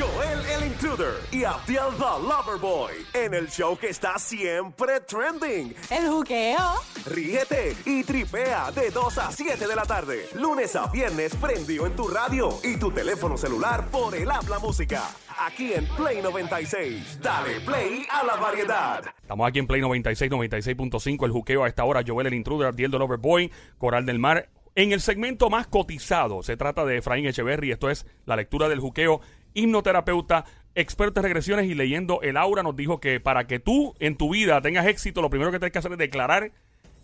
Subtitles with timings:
[0.00, 5.74] Joel el Intruder y Abdiel the Lover Boy en el show que está siempre trending.
[5.90, 6.56] El juqueo.
[7.04, 11.94] Ríete y tripea de 2 a 7 de la tarde, lunes a viernes prendido en
[11.94, 15.02] tu radio y tu teléfono celular por el habla música.
[15.38, 17.20] Aquí en Play 96.
[17.20, 19.04] Dale play a la variedad.
[19.20, 22.90] Estamos aquí en Play 96, 96.5, el juqueo a esta hora, Joel el Intruder, Abdiel
[22.90, 24.48] the Lover Boy, Coral del Mar.
[24.76, 28.78] En el segmento más cotizado, se trata de Efraín Echeverry, esto es la lectura del
[28.78, 29.20] juqueo,
[29.54, 34.16] hipnoterapeuta, experto en regresiones y leyendo el aura, nos dijo que para que tú en
[34.16, 36.52] tu vida tengas éxito, lo primero que tienes que hacer es declarar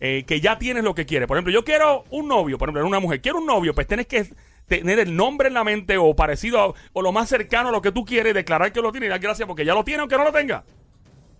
[0.00, 1.26] eh, que ya tienes lo que quieres.
[1.26, 3.86] Por ejemplo, yo quiero un novio, por ejemplo, era una mujer, quiero un novio, pues
[3.86, 4.28] tienes que
[4.66, 7.80] tener el nombre en la mente o parecido a- o lo más cercano a lo
[7.80, 10.16] que tú quieres, declarar que lo tienes y dar gracias porque ya lo tiene aunque
[10.16, 10.64] no lo tenga.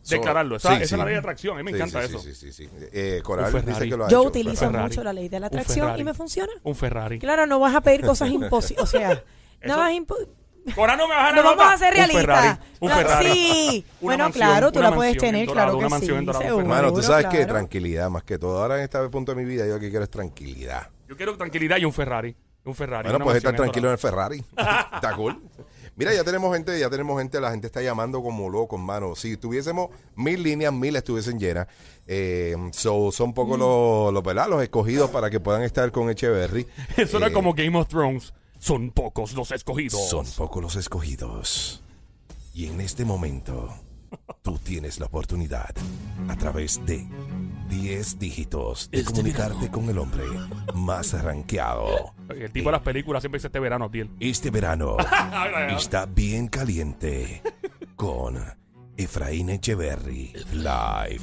[0.08, 0.94] Declararlo, esa, Sí, esa sí.
[0.94, 2.18] es la ley de atracción, a mí me Sí, encanta sí, eso.
[2.20, 2.64] Sí, sí, sí.
[2.66, 2.70] sí.
[2.92, 3.72] Eh, Coral Un Ferrari.
[3.72, 4.28] dice que lo ha Yo hecho.
[4.28, 4.84] utilizo Ferrari.
[4.84, 6.52] mucho la ley de la atracción y me funciona.
[6.62, 7.18] Un Ferrari.
[7.18, 8.84] Claro, no vas a pedir cosas imposibles.
[8.84, 9.24] O sea,
[9.64, 9.92] no vas a
[10.76, 12.12] Ahora no me vas a No vamos a ser Un Ferrari.
[12.16, 12.58] realistas.
[12.80, 13.32] Un No, Ferrari.
[13.32, 13.84] sí.
[13.86, 15.90] Una Bueno, mansión, claro, tú una la puedes mansión en tener, Dorado, claro una que
[15.90, 16.64] mansión en sí, Dorado, un seguro.
[16.66, 16.78] Ferrari.
[16.86, 17.52] Hermano, tú sabes que claro.
[17.52, 18.62] tranquilidad, más que todo.
[18.62, 20.88] Ahora en este punto de mi vida, yo lo que quiero es tranquilidad.
[21.08, 22.34] Yo quiero tranquilidad y un Ferrari.
[22.64, 23.04] Un Ferrari.
[23.04, 24.38] Bueno, una pues estar en tranquilo en Dorado.
[24.38, 24.92] el Ferrari.
[24.94, 25.40] Está cool.
[25.94, 29.14] Mira, ya tenemos gente, ya tenemos gente, la gente está llamando como loco, hermano.
[29.14, 31.68] Si tuviésemos mil líneas, mil estuviesen llenas.
[32.06, 33.34] Eh, so, son Mm.
[33.34, 34.48] pocos los, los, ¿verdad?
[34.48, 36.66] los escogidos para que puedan estar con Echeverry.
[36.96, 38.34] Eso era Eh, como Game of Thrones.
[38.66, 40.08] Son pocos los escogidos.
[40.08, 41.84] Son pocos los escogidos.
[42.52, 43.72] Y en este momento,
[44.42, 45.72] tú tienes la oportunidad,
[46.26, 47.06] a través de
[47.68, 50.24] 10 dígitos, de comunicarte con el hombre
[50.74, 52.12] más rankeado.
[52.28, 54.10] El tipo de las películas siempre dice este verano, Tiel.
[54.18, 54.96] Este verano
[55.68, 57.44] está bien caliente
[57.94, 58.36] con
[58.96, 61.22] Efraín Echeverry Live.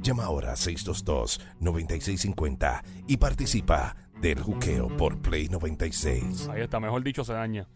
[0.00, 6.48] Llama ahora 622-9650 y participa del juqueo por Play 96.
[6.48, 7.68] Ahí está, mejor dicho, se daña.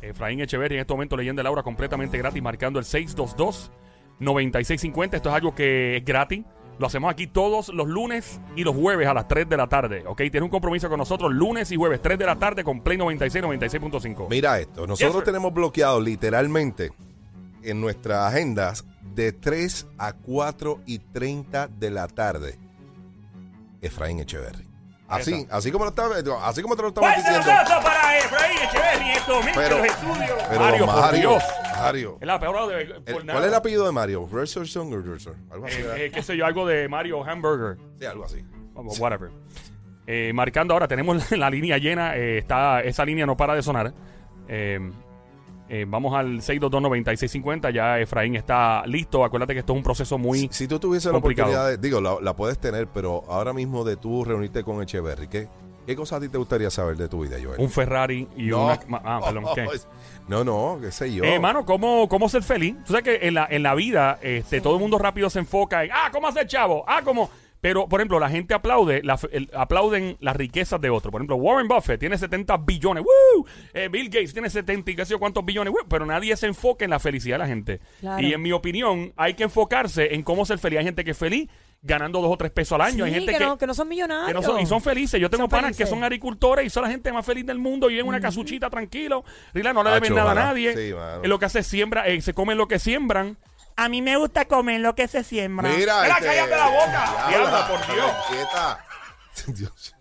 [0.00, 5.14] Efraín Echeverri en este momento leyendo el aura completamente gratis, marcando el 622-9650.
[5.14, 6.42] Esto es algo que es gratis.
[6.78, 10.04] Lo hacemos aquí todos los lunes y los jueves a las 3 de la tarde.
[10.06, 10.16] ¿Ok?
[10.16, 13.44] Tienes un compromiso con nosotros lunes y jueves, 3 de la tarde con Play 96,
[13.44, 14.28] 96.5.
[14.30, 16.92] Mira esto, nosotros tenemos bloqueado literalmente
[17.62, 22.58] en nuestras agendas de 3 a 4 y 30 de la tarde.
[23.82, 24.73] Efraín Echeverry.
[25.08, 25.56] Así, está.
[25.56, 26.16] así como, lo estaba-
[26.48, 27.60] así como te lo estamos ¡Fuerte el diciendo.
[27.60, 30.42] aplauso para Efraín Echeverri en estos momentos Pero- en los estudios!
[30.48, 31.42] Pero Mario, por Mario, Dios.
[31.78, 32.18] Mario.
[32.20, 33.40] Es la peor de, El- por ¿Cuál nada.
[33.40, 34.28] es el apellido de Mario?
[34.32, 35.34] Richardson o?
[35.50, 35.82] Algo así.
[35.82, 35.96] ¿verdad?
[35.98, 37.76] Eh, eh, qué sé yo, algo de Mario Hamburger.
[37.98, 38.44] sí, algo así.
[38.72, 39.30] Vamos, whatever.
[40.06, 42.16] Eh, marcando ahora, tenemos la línea llena.
[42.16, 43.92] eh, está, esa línea no para de sonar.
[44.48, 44.78] Eh,
[45.68, 47.72] eh, vamos al 622-9650.
[47.72, 49.24] Ya Efraín está listo.
[49.24, 50.48] Acuérdate que esto es un proceso muy.
[50.52, 51.48] Si tú tuviese la complicado.
[51.50, 55.28] oportunidad, de, digo, la, la puedes tener, pero ahora mismo de tú reunirte con Echeverry,
[55.28, 55.48] ¿qué,
[55.86, 57.60] ¿qué cosas a ti te gustaría saber de tu vida, Joel?
[57.60, 58.64] Un Ferrari y No.
[58.66, 58.78] una.
[59.04, 59.66] Ah, perdón, ¿qué?
[60.26, 61.22] No, no, qué sé yo.
[61.22, 62.74] Eh, mano, ¿cómo, ¿cómo ser feliz?
[62.86, 65.84] Tú sabes que en la, en la vida este, todo el mundo rápido se enfoca
[65.84, 66.82] en, ah, ¿cómo hacer chavo?
[66.88, 67.28] Ah, ¿cómo?
[67.64, 71.10] Pero, por ejemplo, la gente aplaude, la, el- aplauden las riquezas de otros.
[71.10, 73.02] Por ejemplo, Warren Buffett tiene 70 billones.
[73.02, 73.46] ¡Woo!
[73.72, 75.72] Eh, Bill Gates tiene 70 y qué sé yo cuántos billones.
[75.72, 75.86] ¡Woo!
[75.88, 77.80] Pero nadie se enfoca en la felicidad de la gente.
[78.00, 78.22] Claro.
[78.22, 80.80] Y en mi opinión, hay que enfocarse en cómo ser feliz.
[80.80, 81.48] Hay gente que es feliz
[81.80, 83.04] ganando dos o tres pesos al año.
[83.04, 84.26] hay Sí, gente que, que, no, que no son millonarios.
[84.28, 85.18] que no son- y son felices.
[85.18, 87.88] Yo tengo Son panas que son agricultores y son la gente más feliz del mundo.
[87.88, 89.24] Y en una casuchita tranquilo.
[89.54, 90.74] Rila, no le deben Acho, nada a nadie.
[90.76, 90.94] Sí.
[91.22, 93.38] Es lo que hace es siembra, eh, se comen lo que siembran.
[93.76, 95.68] A mí me gusta comer lo que se siembra.
[95.68, 97.26] Mira, Mira, este- cállate la boca.
[97.28, 98.12] Diabla, por Dios.
[98.28, 98.84] Quieta.
[99.58, 99.94] Dios.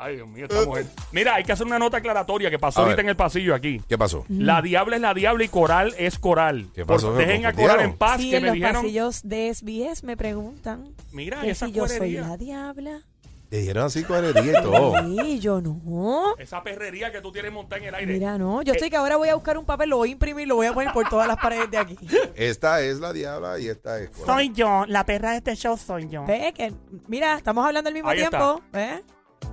[0.00, 0.86] Ay, Dios mío, esta mujer.
[1.10, 3.06] Mira, hay que hacer una nota aclaratoria que pasó A ahorita ver.
[3.06, 3.80] en el pasillo aquí.
[3.88, 4.24] ¿Qué pasó?
[4.28, 6.68] La diabla es la diabla y coral es coral.
[6.72, 7.14] ¿Qué Por- pasó?
[7.14, 7.76] dejen a ¿Confundieron?
[7.76, 8.74] coral en paz Sí, que en me los dijeron.
[8.82, 12.20] pasillos de SBS me preguntan Mira, que esa si yo soy cuerería.
[12.20, 13.00] la diabla.
[13.48, 14.94] Te dijeron así cuarería y todo.
[15.24, 16.34] Sí, yo no.
[16.38, 18.12] Esa perrería que tú tienes montada en el aire.
[18.12, 18.60] Mira, no.
[18.60, 20.66] Yo estoy que ahora voy a buscar un papel, lo voy a imprimir, lo voy
[20.66, 21.96] a poner por todas las paredes de aquí.
[22.34, 24.10] Esta es la diabla y esta es.
[24.10, 24.26] coral.
[24.26, 26.26] Soy yo, la perra de este show soy yo.
[26.26, 26.74] Ve que,
[27.06, 28.30] mira, estamos hablando al mismo Ahí está.
[28.38, 28.60] tiempo.
[28.70, 29.02] ¿Ve?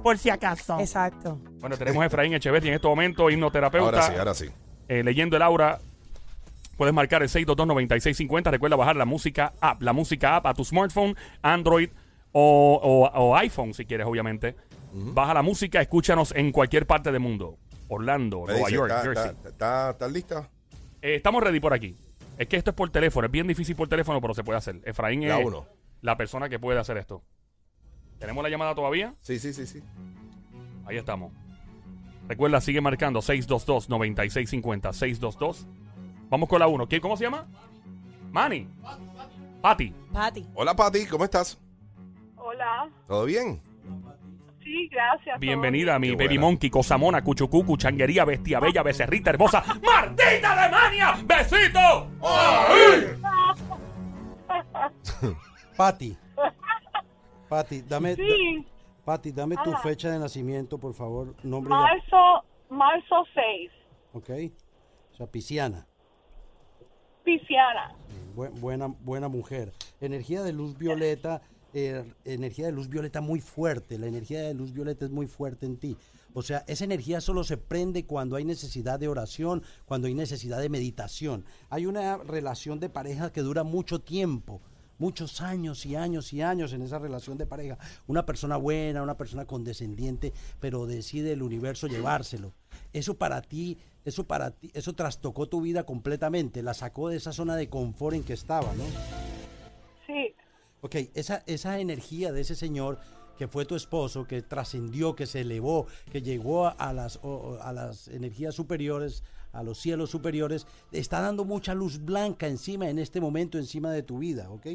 [0.04, 0.78] Por si acaso.
[0.80, 1.40] Exacto.
[1.60, 3.86] Bueno, tenemos a Efraín Echeverri en este momento, hipnoterapeuta.
[3.86, 4.50] Ahora sí, ahora sí.
[4.90, 5.80] eh, leyendo el aura.
[6.76, 8.52] Puedes marcar el 622-9650.
[8.52, 9.82] Recuerda bajar la música app.
[9.82, 11.90] La música app a tu smartphone, Android
[12.38, 14.56] o, o- o iPhone, si quieres, obviamente.
[14.92, 17.58] Baja la música, escúchanos en cualquier parte del mundo.
[17.88, 19.30] Orlando, Me Nueva dice, York, ¿está- Jersey.
[19.32, 20.50] está- está- ¿Estás lista?
[21.02, 21.98] Eh, estamos ready por aquí.
[22.38, 23.26] Es que esto es por teléfono.
[23.28, 24.82] Es bien difícil por teléfono, pero se puede hacer.
[24.84, 25.66] Efraín La es uno.
[26.02, 27.24] la persona que puede hacer esto.
[28.20, 29.14] ¿Tenemos la llamada todavía?
[29.22, 29.82] Sí, sí, sí, sí.
[30.86, 31.32] Ahí estamos.
[32.28, 34.92] Recuerda, sigue marcando 622-9650.
[34.94, 35.66] 622.
[36.30, 36.88] Vamos con la 1.
[36.88, 37.48] ¿Quién, ¿Cómo se llama?
[38.32, 38.68] Manny.
[39.62, 39.94] Patty.
[40.12, 40.46] Patty.
[40.54, 41.58] Hola, Pati, ¿cómo estás?
[42.56, 42.90] Hola.
[43.08, 43.62] ¿Todo bien?
[44.64, 45.40] Sí, gracias.
[45.42, 46.42] Bienvenida a mi Qué baby buena.
[46.42, 49.62] monkey, cosamona, cuchucucu, changuería, bestia bella, becerrita hermosa.
[49.84, 51.16] ¡Martita Alemania!
[51.26, 52.08] ¡Besito!
[55.76, 56.18] Pati.
[57.50, 58.66] Pati, dame, Sí,
[59.04, 59.80] Pati, dame tu Ajá.
[59.84, 61.36] fecha de nacimiento, por favor.
[61.44, 63.72] Nombre y marzo, marzo 6,
[64.14, 64.30] Ok.
[65.14, 65.86] O sea, pisciana.
[67.26, 67.94] pisciana.
[68.36, 69.74] Bu- buena, buena mujer.
[70.02, 71.42] Energía de luz violeta,
[71.78, 74.00] eh, energía de luz violeta muy fuerte.
[74.00, 75.98] La energía de luz violeta es muy fuerte en ti.
[76.34, 80.62] O sea, esa energía solo se prende cuando hay necesidad de oración, cuando hay necesidad
[80.62, 81.44] de meditación.
[81.70, 84.62] Hay una relación de pareja que dura mucho tiempo.
[85.00, 87.78] Muchos años y años y años en esa relación de pareja.
[88.08, 90.32] Una persona buena, una persona condescendiente,
[90.62, 92.54] pero decide el universo llevárselo.
[92.94, 96.64] Eso para ti, eso para ti, eso trastocó tu vida completamente.
[96.64, 99.25] La sacó de esa zona de confort en que estaba, ¿no?
[100.86, 103.00] Ok, esa, esa energía de ese señor
[103.40, 107.20] que fue tu esposo, que trascendió, que se elevó, que llegó a las,
[107.60, 113.00] a las energías superiores, a los cielos superiores, está dando mucha luz blanca encima en
[113.00, 114.68] este momento, encima de tu vida, ¿ok?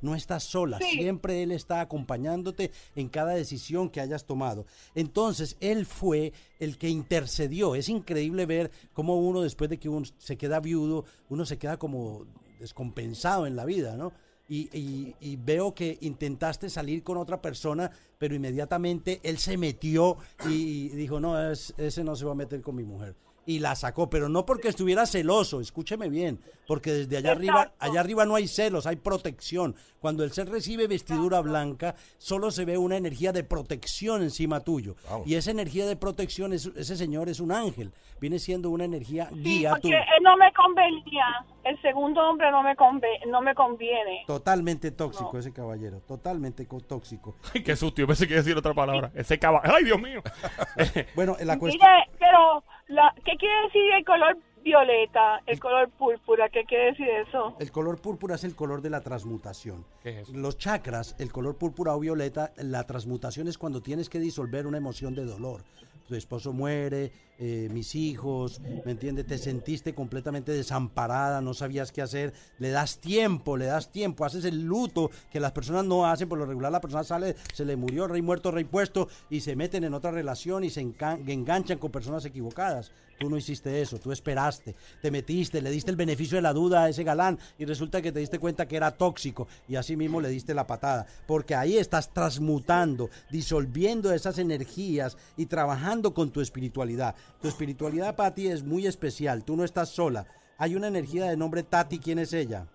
[0.00, 0.86] No estás sola, Sí.
[0.92, 4.64] siempre Él está acompañándote en cada decisión que hayas tomado.
[4.94, 7.74] Entonces, Él fue el que intercedió.
[7.74, 11.76] Es increíble ver cómo uno, después de que uno se queda viudo, uno se queda
[11.76, 12.24] como
[12.58, 14.14] descompensado en la vida, ¿no?
[14.50, 20.16] Y, veo que intentaste salir con otra persona, pero inmediatamente él se metió
[20.48, 23.14] y dijo, no, es- ese no se va a meter con mi mujer.
[23.48, 28.00] Y la sacó, pero no porque estuviera celoso, escúcheme bien, porque desde allá arriba, allá
[28.00, 29.74] arriba no hay celos, hay protección.
[30.00, 34.96] Cuando el ser recibe vestidura blanca, solo se ve una energía de protección encima tuyo.
[35.08, 35.22] Wow.
[35.24, 37.90] Y esa energía de protección, es- ese señor es un ángel,
[38.20, 40.00] viene siendo una energía sí, guía porque tuya.
[40.00, 41.24] él no me convenía.
[41.64, 44.24] El segundo hombre no me, conve- no me conviene.
[44.26, 47.34] Totalmente tóxico ese caballero, totalmente co- tóxico.
[47.54, 48.02] Ay, qué susto.
[48.02, 49.10] Yo pensé que iba a decir otra palabra.
[49.14, 49.74] Ese caballo.
[49.74, 50.20] ¡Ay, Dios mío!
[51.14, 51.88] Bueno, la Mire, cuestión...
[52.18, 56.48] pero, la, ¿qué quiere decir el color violeta, el color púrpura?
[56.48, 57.54] ¿Qué quiere decir eso?
[57.58, 59.84] El color púrpura es el color de la transmutación.
[60.02, 60.36] ¿Qué es eso?
[60.36, 64.78] Los chakras, el color púrpura o violeta, la transmutación es cuando tienes que disolver una
[64.78, 65.62] emoción de dolor.
[66.06, 69.26] Tu esposo muere, eh, mis hijos, ¿me entiendes?
[69.26, 72.32] Te sentiste completamente desamparada, no sabías qué hacer.
[72.58, 76.28] Le das tiempo, le das tiempo, haces el luto que las personas no hacen.
[76.28, 79.54] Por lo regular, la persona sale, se le murió, rey muerto, rey puesto, y se
[79.54, 82.90] meten en otra relación y se enganchan con personas equivocadas.
[83.18, 86.84] Tú no hiciste eso, tú esperaste, te metiste, le diste el beneficio de la duda
[86.84, 90.20] a ese galán y resulta que te diste cuenta que era tóxico y así mismo
[90.20, 91.04] le diste la patada.
[91.26, 97.16] Porque ahí estás transmutando, disolviendo esas energías y trabajando con tu espiritualidad.
[97.40, 100.26] Tu espiritualidad para ti es muy especial, tú no estás sola.
[100.58, 102.66] Hay una energía de nombre Tati, ¿quién es ella?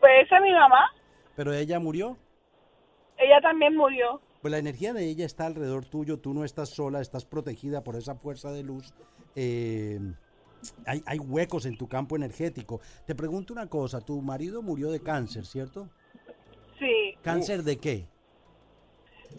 [0.00, 0.92] Pues esa es mi mamá.
[1.34, 2.16] Pero ella murió.
[3.18, 4.20] Ella también murió.
[4.40, 7.96] Pues la energía de ella está alrededor tuyo, tú no estás sola, estás protegida por
[7.96, 8.94] esa fuerza de luz.
[9.34, 9.98] Eh,
[10.86, 12.80] hay, hay huecos en tu campo energético.
[13.04, 15.88] Te pregunto una cosa, tu marido murió de cáncer, ¿cierto?
[16.78, 18.06] Sí, ¿Cáncer de qué?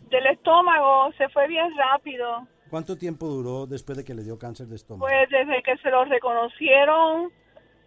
[0.10, 2.48] del estómago, se fue bien rápido.
[2.70, 5.08] ¿Cuánto tiempo duró después de que le dio cáncer de estómago?
[5.08, 7.32] Pues desde que se lo reconocieron,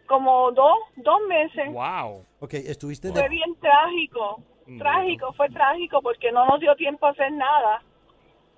[0.09, 1.73] como dos, dos meses.
[1.73, 2.25] ¡Wow!
[2.41, 4.43] ok, estuviste Fue de, bien trágico.
[4.79, 7.83] Trágico, fue trágico porque no nos dio tiempo a hacer nada.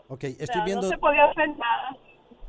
[0.09, 1.97] ok, O estoy sea, viendo, No se podía hacer nada.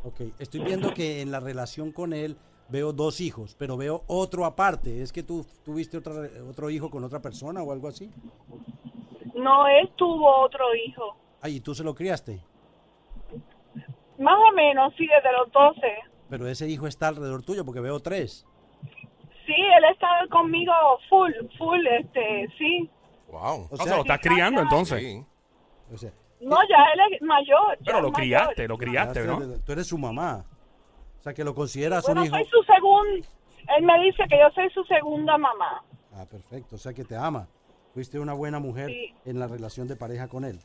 [0.04, 2.38] ok, estoy viendo que en la relación con él
[2.68, 5.02] veo dos hijos, pero veo otro aparte.
[5.02, 6.14] ¿Es que tú tuviste otra,
[6.50, 8.10] otro hijo con otra persona o algo así?
[9.34, 11.16] No, él tuvo otro hijo.
[11.42, 12.42] Ay, ¿y tú se lo criaste?
[14.24, 15.82] Más o menos, sí, desde los 12.
[16.30, 18.46] Pero ese hijo está alrededor tuyo porque veo tres.
[19.46, 20.72] Sí, él estaba conmigo
[21.10, 22.90] full, full, este, sí.
[23.30, 23.68] Wow.
[23.70, 25.00] O O sea, lo estás criando entonces.
[25.00, 25.24] Sí.
[25.94, 27.78] o sea, No, ya él es mayor.
[27.84, 28.14] Pero lo mayor.
[28.16, 29.40] criaste, lo criaste, ¿no?
[29.66, 30.46] Tú eres su mamá.
[31.20, 32.36] O sea, que lo consideras Bueno, un hijo.
[32.36, 33.28] soy su segundo.
[33.78, 35.84] Él me dice que yo soy su segunda mamá.
[36.14, 36.76] Ah, perfecto.
[36.76, 37.48] O sea, que te ama.
[37.94, 39.14] Fuiste una buena mujer Sí.
[39.26, 40.60] en la relación de pareja con él.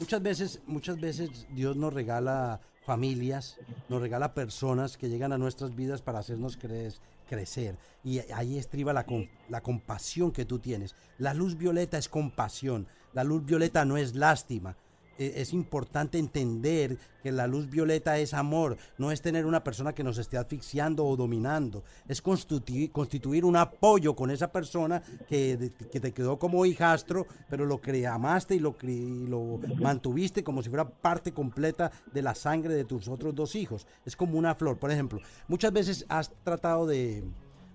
[0.00, 3.58] Muchas veces, muchas veces Dios nos regala familias,
[3.88, 6.94] nos regala personas que llegan a nuestras vidas para hacernos cre-
[7.28, 7.76] crecer.
[8.04, 10.94] Y ahí estriba la, com- la compasión que tú tienes.
[11.18, 12.86] La luz violeta es compasión.
[13.12, 14.76] La luz violeta no es lástima.
[15.18, 19.94] Eh, es importante entender que la luz violeta es amor, no es tener una persona
[19.94, 25.70] que nos esté asfixiando o dominando, es constituir, constituir un apoyo con esa persona que,
[25.90, 30.62] que te quedó como hijastro, pero lo que amaste y lo, y lo mantuviste como
[30.62, 33.86] si fuera parte completa de la sangre de tus otros dos hijos.
[34.04, 37.22] Es como una flor, por ejemplo, muchas veces has tratado de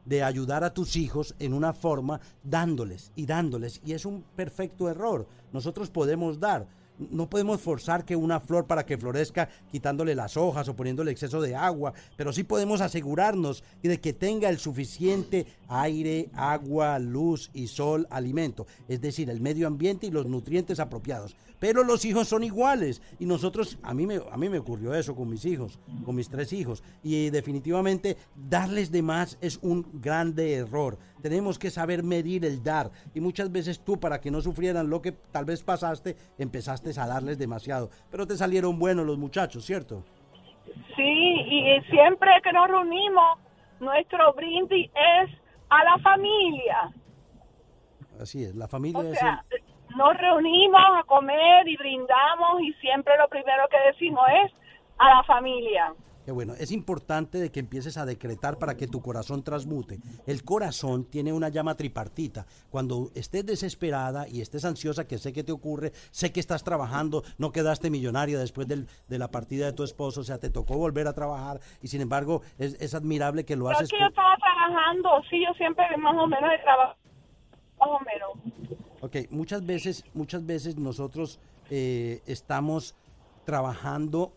[0.08, 3.82] de ayudar a tus hijos en una forma dándoles y dándoles.
[3.86, 5.28] Y es un perfecto error.
[5.52, 6.66] Nosotros podemos dar.
[7.00, 11.42] No podemos forzar que una flor para que florezca quitándole las hojas o poniéndole exceso
[11.42, 17.68] de agua, pero sí podemos asegurarnos de que tenga el suficiente aire, agua, luz y
[17.68, 21.36] sol, alimento, es decir, el medio ambiente y los nutrientes apropiados.
[21.60, 25.16] Pero los hijos son iguales y nosotros, a mí me, a mí me ocurrió eso
[25.16, 30.54] con mis hijos, con mis tres hijos, y definitivamente darles de más es un grande
[30.54, 30.98] error.
[31.22, 35.02] Tenemos que saber medir el dar y muchas veces tú para que no sufrieran lo
[35.02, 40.04] que tal vez pasaste, empezaste a darles demasiado, pero te salieron buenos los muchachos, ¿cierto?
[40.96, 41.04] Sí,
[41.50, 43.40] y, y siempre que nos reunimos,
[43.80, 45.32] nuestro brindis es
[45.70, 46.92] a la familia.
[48.22, 49.44] Así es, la familia O es sea,
[49.96, 54.52] nos reunimos a comer y brindamos y siempre lo primero que decimos es
[54.98, 55.94] a la familia.
[56.28, 60.00] Qué bueno, es importante de que empieces a decretar para que tu corazón transmute.
[60.26, 62.46] El corazón tiene una llama tripartita.
[62.70, 67.24] Cuando estés desesperada y estés ansiosa, que sé que te ocurre, sé que estás trabajando,
[67.38, 70.76] no quedaste millonaria después del- de la partida de tu esposo, o sea, te tocó
[70.76, 73.90] volver a trabajar y sin embargo es, es admirable que lo Pero haces.
[73.90, 76.98] que yo estaba trabajando, sí, yo siempre más o menos he trabajado,
[77.80, 78.80] más o menos.
[79.00, 82.96] Ok, muchas veces, muchas veces nosotros eh, estamos
[83.46, 84.34] trabajando,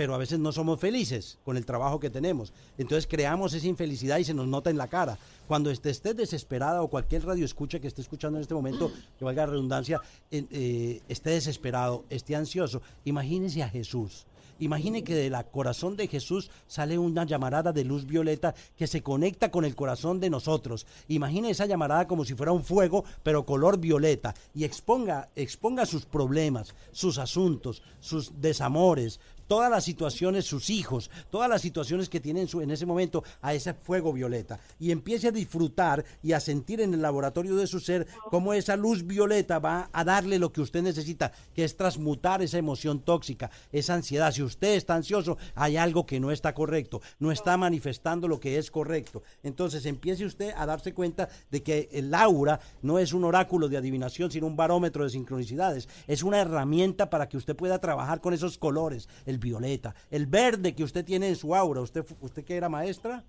[0.00, 2.54] pero a veces no somos felices con el trabajo que tenemos.
[2.78, 5.18] Entonces creamos esa infelicidad y se nos nota en la cara.
[5.46, 9.26] Cuando esté- estés desesperada o cualquier radio escucha que esté escuchando en este momento, que
[9.26, 14.24] valga la redundancia, eh, eh, esté desesperado, esté ansioso, imagínese a Jesús.
[14.58, 19.50] Imagine que del corazón de Jesús sale una llamarada de luz violeta que se conecta
[19.50, 20.86] con el corazón de nosotros.
[21.08, 24.34] Imagine esa llamarada como si fuera un fuego, pero color violeta.
[24.54, 29.18] Y exponga, exponga sus problemas, sus asuntos, sus desamores,
[29.50, 33.52] todas las situaciones, sus hijos, todas las situaciones que tienen su- en ese momento a
[33.52, 34.60] ese fuego violeta.
[34.78, 38.76] Y empiece a disfrutar y a sentir en el laboratorio de su ser cómo esa
[38.76, 43.50] luz violeta va a darle lo que usted necesita, que es transmutar esa emoción tóxica,
[43.72, 44.30] esa ansiedad.
[44.30, 48.56] Si usted está ansioso, hay algo que no está correcto, no está manifestando lo que
[48.56, 49.24] es correcto.
[49.42, 53.78] Entonces empiece usted a darse cuenta de que el aura no es un oráculo de
[53.78, 55.88] adivinación, sino un barómetro de sincronicidades.
[56.06, 60.74] Es una herramienta para que usted pueda trabajar con esos colores, el violeta, el verde
[60.74, 61.80] que usted tiene en su aura.
[61.80, 63.24] ¿Usted, usted que era maestra?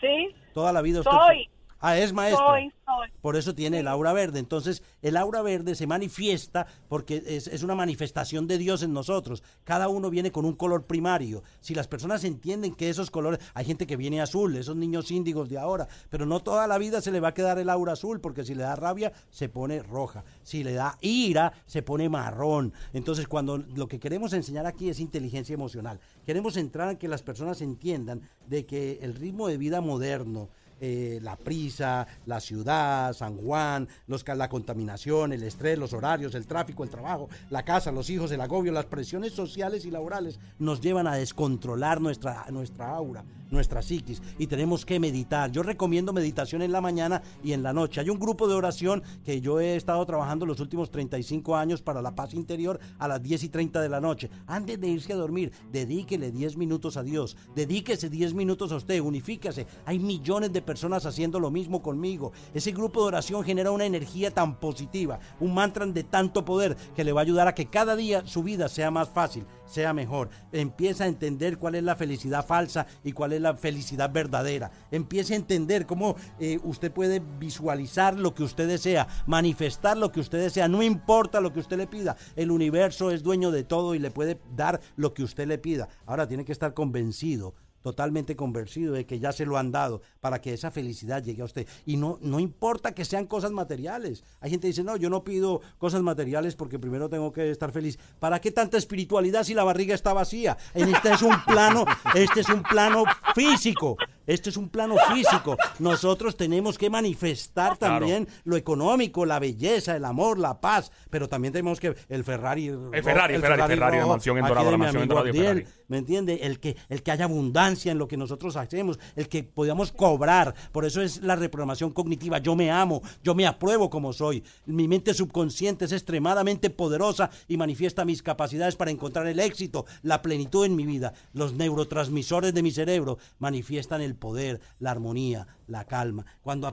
[0.00, 0.34] ¿Sí?
[0.52, 1.48] Toda la vida usted Soy.
[1.80, 2.46] Ah, es maestra.
[2.46, 3.08] Soy, soy.
[3.20, 4.38] Por eso tiene el aura verde.
[4.38, 9.42] Entonces, el aura verde se manifiesta porque es, es una manifestación de Dios en nosotros.
[9.64, 11.42] Cada uno viene con un color primario.
[11.60, 15.48] Si las personas entienden que esos colores, hay gente que viene azul, esos niños índigos
[15.48, 18.20] de ahora, pero no toda la vida se le va a quedar el aura azul,
[18.20, 20.24] porque si le da rabia, se pone roja.
[20.42, 22.72] Si le da ira, se pone marrón.
[22.92, 27.22] Entonces, cuando lo que queremos enseñar aquí es inteligencia emocional, queremos entrar en que las
[27.22, 30.48] personas entiendan de que el ritmo de vida moderno,
[30.80, 36.46] eh, la prisa, la ciudad, San Juan, los, la contaminación, el estrés, los horarios, el
[36.46, 40.80] tráfico, el trabajo, la casa, los hijos, el agobio, las presiones sociales y laborales nos
[40.80, 45.50] llevan a descontrolar nuestra, nuestra aura, nuestra psiquis y tenemos que meditar.
[45.50, 48.00] Yo recomiendo meditación en la mañana y en la noche.
[48.00, 52.02] Hay un grupo de oración que yo he estado trabajando los últimos 35 años para
[52.02, 54.30] la paz interior a las 10 y 30 de la noche.
[54.46, 59.00] Antes de irse a dormir, dedíquele 10 minutos a Dios, dedíquese 10 minutos a usted,
[59.00, 59.66] unifíquese.
[59.84, 62.32] Hay millones de personas haciendo lo mismo conmigo.
[62.52, 67.04] Ese grupo de oración genera una energía tan positiva, un mantra de tanto poder que
[67.04, 70.30] le va a ayudar a que cada día su vida sea más fácil, sea mejor.
[70.52, 74.70] Empieza a entender cuál es la felicidad falsa y cuál es la felicidad verdadera.
[74.90, 80.20] Empiece a entender cómo eh, usted puede visualizar lo que usted desea, manifestar lo que
[80.20, 82.16] usted desea, no importa lo que usted le pida.
[82.34, 85.88] El universo es dueño de todo y le puede dar lo que usted le pida.
[86.06, 87.54] Ahora tiene que estar convencido
[87.86, 91.44] totalmente convencido de que ya se lo han dado para que esa felicidad llegue a
[91.44, 91.68] usted.
[91.84, 94.24] Y no, no importa que sean cosas materiales.
[94.40, 97.70] Hay gente que dice, no, yo no pido cosas materiales porque primero tengo que estar
[97.70, 97.96] feliz.
[98.18, 100.56] ¿Para qué tanta espiritualidad si la barriga está vacía?
[100.74, 101.84] Este es un plano,
[102.16, 103.04] este es un plano
[103.36, 103.96] físico.
[104.26, 105.56] Esto es un plano físico.
[105.78, 107.98] Nosotros tenemos que manifestar Claro.
[108.00, 112.66] también lo económico, la belleza, el amor, la paz, pero también tenemos que el Ferrari,
[112.66, 115.66] El Ferrari, el Ferrari, Ferrari, la mansión en Dorado, de la mansión en Dorado Ferrari.
[115.88, 116.40] ¿Me entiende?
[116.42, 120.54] El que, el que haya abundancia en lo que nosotros hacemos, el que podamos cobrar.
[120.72, 122.38] Por eso es la reprogramación cognitiva.
[122.38, 124.42] Yo me amo, yo me apruebo como soy.
[124.66, 130.22] Mi mente subconsciente es extremadamente poderosa y manifiesta mis capacidades para encontrar el éxito, la
[130.22, 131.12] plenitud en mi vida.
[131.32, 136.24] Los neurotransmisores de mi cerebro manifiestan el poder, la armonía, la calma.
[136.42, 136.72] Cuando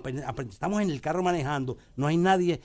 [0.50, 2.62] estamos en el carro manejando, no hay nadie.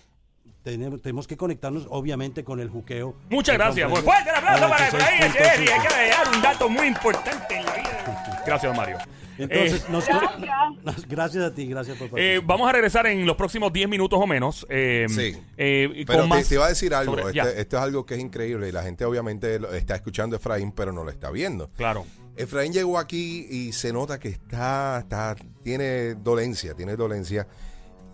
[0.62, 3.14] Tenemos, tenemos que conectarnos, obviamente, con el juqueo.
[3.30, 3.90] Muchas ¿Me gracias.
[3.90, 4.10] Comprende?
[4.10, 5.30] fuerte el aplauso para Efraín 96.5.
[5.30, 5.68] Echeverry.
[5.68, 8.42] Hay que dejar un dato muy importante en la vida.
[8.46, 8.98] Gracias, Mario.
[9.36, 10.40] Entonces, Eh, nos- Gracias.
[10.82, 14.18] nos- gracias a ti, gracias por eh, vamos a regresar en los próximos 10 minutos
[14.20, 14.66] o menos.
[14.68, 15.36] eh, Sí.
[15.56, 17.16] eh, Pero con te, más te iba a decir algo.
[17.16, 19.94] sobre- ya, este- esto es algo que es increíble y la gente obviamente lo- está
[19.94, 21.70] escuchando a Efraín, pero no lo está viendo.
[21.76, 22.04] claro.
[22.38, 27.48] Efraín llegó aquí y se nota que está, está, tiene dolencia, tiene dolencia.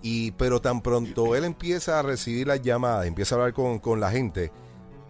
[0.00, 4.00] Y, pero tan pronto él empieza a recibir las llamadas, empieza a hablar con, con
[4.00, 4.50] la gente,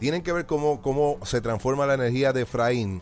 [0.00, 3.00] tienen que ver cómo, cómo se transforma la energía de Efraín,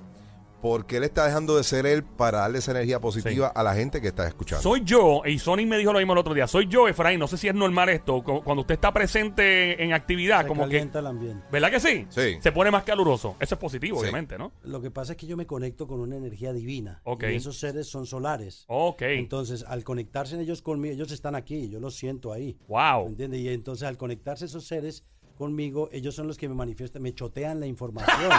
[0.63, 4.01] porque él está dejando de ser él para darle esa energía positiva a la gente
[4.01, 4.63] que está escuchando.
[4.63, 6.47] Soy yo, y Sony me dijo lo mismo el otro día.
[6.47, 7.19] Soy yo, Efraín.
[7.19, 8.23] No sé si es normal esto.
[8.23, 10.71] cu- Cuando usted está presente en actividad, Se como que.
[10.77, 11.45] calienta el ambiente.
[11.51, 12.07] ¿Verdad que sí?
[12.09, 12.37] Sí.
[12.41, 13.37] Se pone más caluroso.
[13.41, 14.03] Eso es positivo, Sí.
[14.05, 14.53] obviamente, ¿no?
[14.63, 17.01] Lo que pasa es que yo me conecto con una energía divina.
[17.05, 17.25] Ok.
[17.33, 18.65] Y esos seres son solares.
[18.69, 19.03] Ok.
[19.03, 22.57] Entonces, al conectarse ellos conmigo, ellos están aquí, yo los siento ahí.
[22.69, 23.05] Wow.
[23.05, 23.41] ¿Me entiendes?
[23.41, 25.05] Y entonces, al conectarse esos seres
[25.43, 28.31] conmigo, ellos son los que me manifiestan, me chotean la información.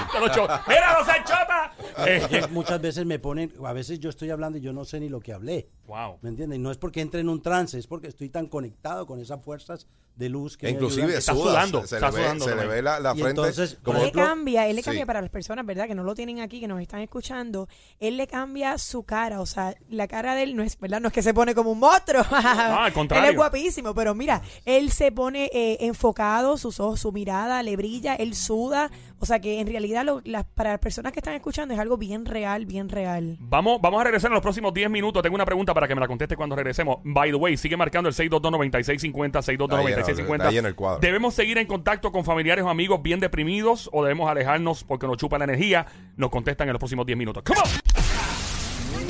[0.68, 4.86] ¡Mira, los Ellos muchas veces me ponen, a veces yo estoy hablando y yo no
[4.86, 5.68] sé ni lo que hablé.
[5.86, 6.18] wow.
[6.22, 6.58] ¿Me entiendes?
[6.60, 9.44] Y no es porque entre en un trance, es porque estoy tan conectado con esas
[9.44, 11.18] fuerzas de luz que inclusive.
[11.18, 13.30] Está suda, sudando, se, se está le ve, sudando se le ve la, la frente
[13.32, 14.86] entonces, como Él le cambia, él le Sí.
[14.86, 15.88] cambia para las personas, ¿verdad?
[15.88, 17.68] Que no lo tienen aquí, que nos están escuchando.
[18.00, 21.02] Él le cambia su cara, o sea, la cara de él no es, ¿verdad?
[21.02, 22.24] No es que se pone como un monstruo.
[22.32, 23.26] al contrario.
[23.28, 27.76] Él es guapísimo, pero mira, él se pone eh, enfocado, sus ojos, su mirada le
[27.76, 28.90] brilla, él suda.
[29.20, 31.98] O sea que en realidad lo- las- para las personas que están escuchando es algo
[31.98, 33.38] bien real, bien real.
[33.40, 35.22] Vamos, vamos a regresar en los próximos 10 minutos.
[35.24, 36.98] Tengo una pregunta para que me la conteste cuando regresemos.
[37.04, 40.36] By the way, sigue marcando el 622-9650, 622-9650.
[40.36, 41.00] Está lleno el cuadro.
[41.00, 45.18] ¿Debemos seguir en contacto con familiares o amigos bien deprimidos o debemos alejarnos porque nos
[45.18, 45.86] chupa la energía?
[46.18, 47.44] Nos contestan en los próximos 10 minutos.
[47.46, 48.23] ¡Come on!